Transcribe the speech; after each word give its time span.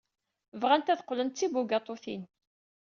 Bɣant 0.61 0.91
ad 0.91 1.01
qqlent 1.03 1.33
d 1.33 1.35
tibugaṭutin. 1.37 2.23